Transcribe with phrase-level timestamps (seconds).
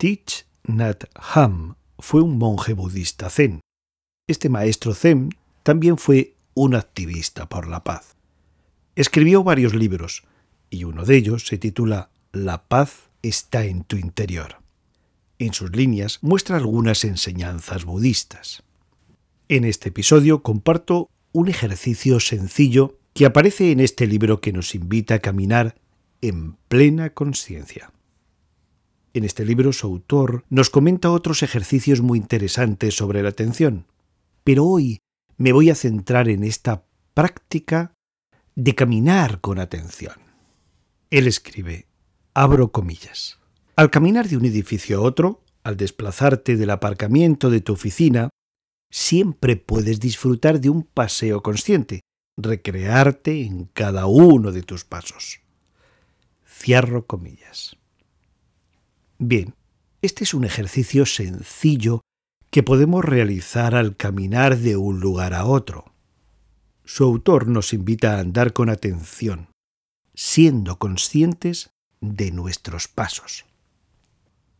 [0.00, 3.60] Thich Nhat Hanh fue un monje budista zen.
[4.26, 5.28] Este maestro zen
[5.62, 8.16] también fue un activista por la paz.
[8.96, 10.22] Escribió varios libros
[10.70, 14.62] y uno de ellos se titula La paz está en tu interior.
[15.38, 18.62] En sus líneas muestra algunas enseñanzas budistas.
[19.50, 25.16] En este episodio comparto un ejercicio sencillo que aparece en este libro que nos invita
[25.16, 25.74] a caminar
[26.22, 27.92] en plena conciencia.
[29.12, 33.86] En este libro su autor nos comenta otros ejercicios muy interesantes sobre la atención,
[34.44, 35.00] pero hoy
[35.36, 36.84] me voy a centrar en esta
[37.14, 37.92] práctica
[38.54, 40.14] de caminar con atención.
[41.10, 41.86] Él escribe,
[42.34, 43.40] abro comillas,
[43.74, 48.30] al caminar de un edificio a otro, al desplazarte del aparcamiento de tu oficina,
[48.90, 52.00] siempre puedes disfrutar de un paseo consciente,
[52.36, 55.40] recrearte en cada uno de tus pasos.
[56.46, 57.76] Cierro comillas.
[59.22, 59.54] Bien,
[60.00, 62.00] este es un ejercicio sencillo
[62.50, 65.92] que podemos realizar al caminar de un lugar a otro.
[66.86, 69.50] Su autor nos invita a andar con atención,
[70.14, 71.68] siendo conscientes
[72.00, 73.44] de nuestros pasos.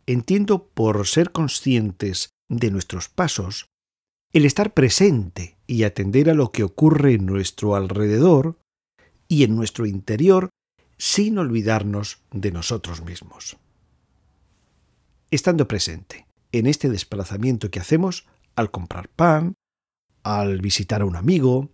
[0.05, 3.64] Entiendo por ser conscientes de nuestros pasos
[4.34, 8.58] el estar presente y atender a lo que ocurre en nuestro alrededor
[9.27, 10.50] y en nuestro interior
[10.98, 13.56] sin olvidarnos de nosotros mismos
[15.31, 19.55] estando presente en este desplazamiento que hacemos al comprar pan,
[20.22, 21.70] al visitar a un amigo,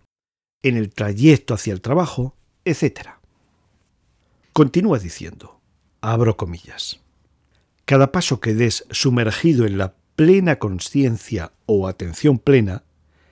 [0.63, 3.09] en el trayecto hacia el trabajo, etc.
[4.53, 5.59] Continúa diciendo,
[6.01, 6.99] abro comillas,
[7.85, 12.83] cada paso que des sumergido en la plena conciencia o atención plena,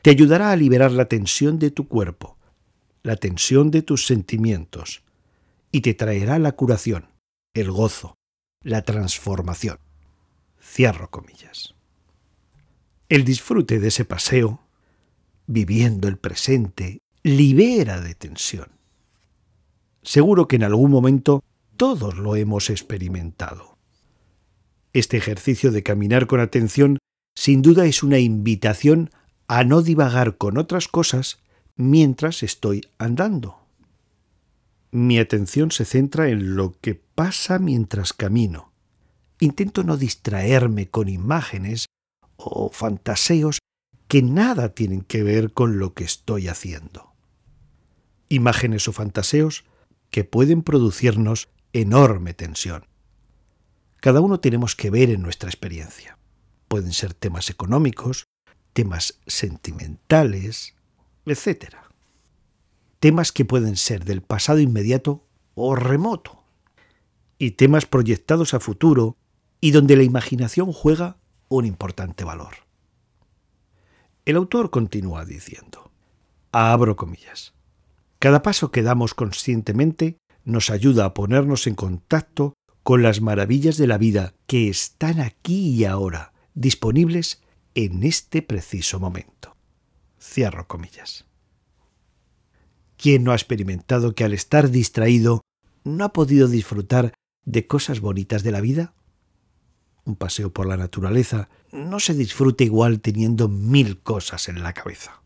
[0.01, 2.37] te ayudará a liberar la tensión de tu cuerpo,
[3.03, 5.03] la tensión de tus sentimientos,
[5.71, 7.07] y te traerá la curación,
[7.53, 8.15] el gozo,
[8.61, 9.79] la transformación.
[10.75, 11.73] Cierro comillas.
[13.07, 14.67] El disfrute de ese paseo,
[15.47, 18.71] viviendo el presente, libera de tensión.
[20.01, 21.41] Seguro que en algún momento
[21.77, 23.77] todos lo hemos experimentado.
[24.91, 26.97] Este ejercicio de caminar con atención
[27.35, 29.11] sin duda es una invitación
[29.47, 31.39] a no divagar con otras cosas
[31.77, 33.61] mientras estoy andando.
[34.91, 38.74] Mi atención se centra en lo que pasa mientras camino
[39.39, 41.87] Intento no distraerme con imágenes
[42.37, 43.59] o fantaseos
[44.07, 47.13] que nada tienen que ver con lo que estoy haciendo.
[48.29, 49.65] Imágenes o fantaseos
[50.09, 52.85] que pueden producirnos enorme tensión.
[53.97, 56.17] Cada uno tenemos que ver en nuestra experiencia.
[56.67, 58.25] Pueden ser temas económicos,
[58.73, 60.75] temas sentimentales,
[61.25, 61.75] etc.
[62.99, 66.43] Temas que pueden ser del pasado inmediato o remoto.
[67.37, 69.17] Y temas proyectados a futuro
[69.65, 71.17] y donde la imaginación juega
[71.49, 72.53] un importante valor.
[74.23, 75.91] El autor continúa diciendo,
[76.51, 77.55] abro comillas,
[78.19, 83.87] cada paso que damos conscientemente nos ayuda a ponernos en contacto con las maravillas de
[83.87, 87.41] la vida que están aquí y ahora, disponibles
[87.73, 89.57] en este preciso momento.
[90.21, 91.25] Cierro comillas.
[92.97, 95.41] ¿Quién no ha experimentado que al estar distraído
[95.83, 97.15] no ha podido disfrutar
[97.45, 98.93] de cosas bonitas de la vida?
[100.05, 105.21] Un paseo por la naturaleza, no se disfruta igual teniendo mil cosas en la cabeza.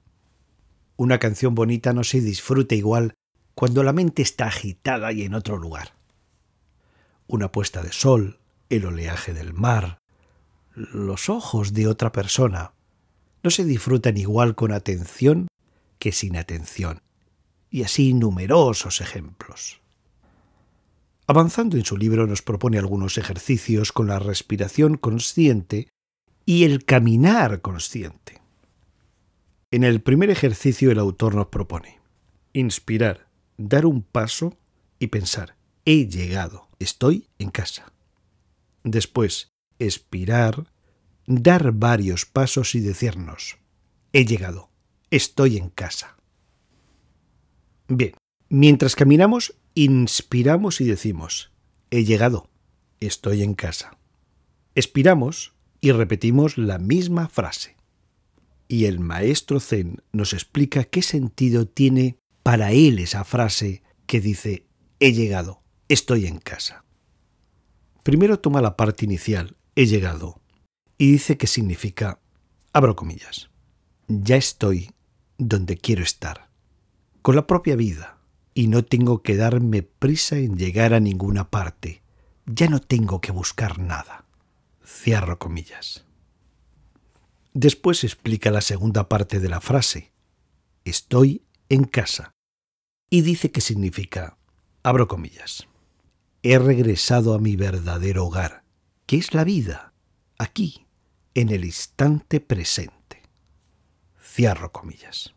[0.95, 3.13] Una canción bonita no se disfruta igual
[3.55, 5.93] cuando la mente está agitada y en otro lugar.
[7.27, 9.99] Una puesta de sol, el oleaje del mar,
[10.73, 12.73] los ojos de otra persona,
[13.43, 15.47] no se disfrutan igual con atención
[15.99, 17.01] que sin atención,
[17.69, 19.81] y así numerosos ejemplos.
[21.29, 25.87] Avanzando en su libro nos propone algunos ejercicios con la respiración consciente
[26.43, 28.41] y el caminar consciente.
[29.69, 31.99] En el primer ejercicio el autor nos propone
[32.53, 33.27] inspirar,
[33.59, 34.57] dar un paso
[34.97, 37.93] y pensar, he llegado, estoy en casa.
[38.83, 40.73] Después, expirar,
[41.27, 43.59] dar varios pasos y decirnos,
[44.13, 44.71] he llegado,
[45.11, 46.17] estoy en casa.
[47.87, 48.15] Bien,
[48.49, 51.51] mientras caminamos Inspiramos y decimos,
[51.91, 52.49] he llegado,
[52.99, 53.97] estoy en casa.
[54.75, 57.77] Expiramos y repetimos la misma frase.
[58.67, 64.65] Y el maestro Zen nos explica qué sentido tiene para él esa frase que dice,
[64.99, 66.83] he llegado, estoy en casa.
[68.03, 70.41] Primero toma la parte inicial, he llegado,
[70.97, 72.19] y dice que significa,
[72.73, 73.49] abro comillas,
[74.07, 74.91] ya estoy
[75.37, 76.49] donde quiero estar,
[77.21, 78.18] con la propia vida,
[78.53, 82.01] y no tengo que darme prisa en llegar a ninguna parte.
[82.45, 84.25] Ya no tengo que buscar nada.
[84.85, 86.05] Cierro comillas.
[87.53, 90.11] Después explica la segunda parte de la frase,
[90.85, 92.31] estoy en casa,
[93.09, 94.37] y dice que significa,
[94.83, 95.67] abro comillas,
[96.43, 98.63] he regresado a mi verdadero hogar,
[99.05, 99.93] que es la vida,
[100.37, 100.85] aquí,
[101.33, 103.23] en el instante presente.
[104.21, 105.33] Cierro comillas.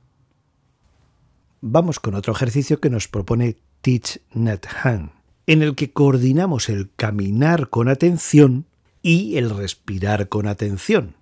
[1.64, 5.12] Vamos con otro ejercicio que nos propone Teach Net Han,
[5.46, 8.66] en el que coordinamos el caminar con atención
[9.00, 11.14] y el respirar con atención.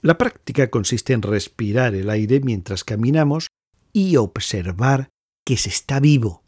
[0.00, 3.48] La práctica consiste en respirar el aire mientras caminamos
[3.92, 5.08] y observar
[5.44, 6.44] que se está vivo,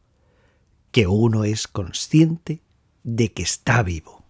[0.92, 2.62] que uno es consciente
[3.02, 4.24] de que está vivo.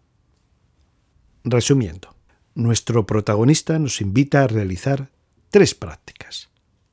[1.44, 2.16] Resumiendo,
[2.54, 5.10] nuestro protagonista nos invita a realizar
[5.50, 6.48] tres prácticas.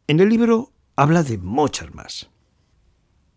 [0.08, 2.30] En el libro habla de muchas más.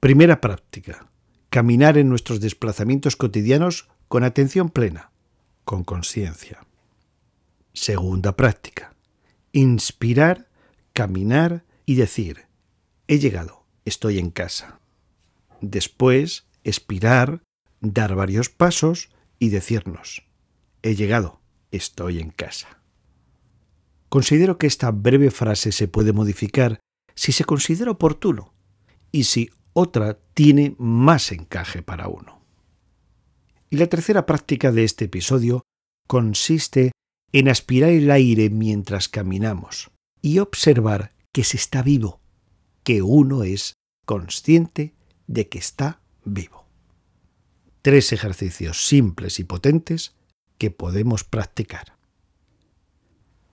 [0.01, 1.07] Primera práctica.
[1.51, 5.13] Caminar en nuestros desplazamientos cotidianos con atención plena,
[5.65, 6.67] con conciencia.
[7.75, 8.95] Segunda práctica.
[9.53, 10.49] Inspirar,
[10.95, 12.47] caminar y decir,
[13.09, 14.81] he llegado, estoy en casa.
[15.61, 17.43] Después, expirar,
[17.81, 20.23] dar varios pasos y decirnos,
[20.83, 21.41] he llegado,
[21.73, 22.81] estoy en casa.
[24.09, 26.81] Considero que esta breve frase se puede modificar
[27.15, 28.53] si se considera oportuno
[29.13, 32.41] y si otra tiene más encaje para uno.
[33.71, 35.63] Y la tercera práctica de este episodio
[36.07, 36.93] consiste
[37.33, 39.91] en aspirar el aire mientras caminamos
[40.21, 42.21] y observar que se está vivo,
[42.83, 43.75] que uno es
[44.05, 44.95] consciente
[45.29, 46.67] de que está vivo.
[47.83, 50.17] Tres ejercicios simples y potentes
[50.59, 51.97] que podemos practicar.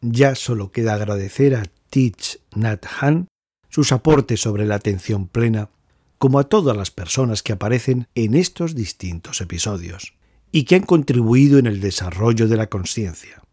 [0.02, 3.28] Ya solo queda agradecer a Teach Nat Han
[3.70, 5.70] sus aportes sobre la atención plena,
[6.18, 10.14] como a todas las personas que aparecen en estos distintos episodios
[10.52, 13.44] y que han contribuido en el desarrollo de la conciencia.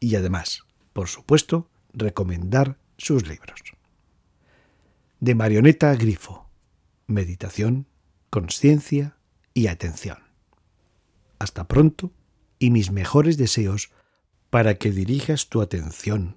[0.00, 3.60] Y además, por supuesto, recomendar sus libros.
[5.20, 6.48] De Marioneta Grifo.
[7.06, 7.86] Meditación,
[8.30, 9.16] conciencia
[9.54, 10.18] y atención.
[11.38, 12.12] Hasta pronto
[12.58, 13.90] y mis mejores deseos
[14.50, 16.36] para que dirijas tu atención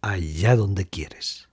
[0.00, 1.48] allá donde quieres.